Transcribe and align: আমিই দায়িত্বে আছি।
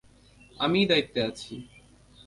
আমিই 0.57 0.85
দায়িত্বে 0.85 1.19
আছি। 1.29 1.53